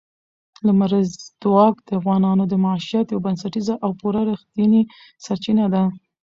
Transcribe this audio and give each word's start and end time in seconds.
لمریز 0.65 1.11
ځواک 1.41 1.75
د 1.87 1.89
افغانانو 1.99 2.43
د 2.47 2.53
معیشت 2.63 3.05
یوه 3.09 3.23
بنسټیزه 3.25 3.75
او 3.83 3.89
پوره 3.99 4.21
رښتینې 4.31 4.81
سرچینه 5.25 5.65
ده. 5.73 5.83